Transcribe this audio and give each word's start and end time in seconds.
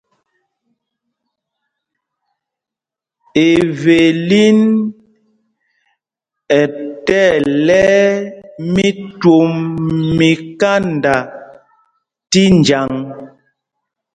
Evelin 3.49 4.59
ɛ 6.59 6.61
tí 7.05 7.17
ɛlɛ̄y 7.37 8.03
mí 8.73 8.87
twôm 9.19 9.51
mí 10.17 10.29
kánda 10.59 11.15
tí 12.31 12.43
njǎŋ. 12.59 12.89